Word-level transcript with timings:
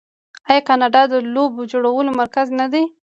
آیا 0.49 0.61
کاناډا 0.67 1.01
د 1.11 1.13
لوبو 1.35 1.61
جوړولو 1.71 2.09
مرکز 2.21 2.47
نه 2.59 2.65
دی؟ 2.73 2.83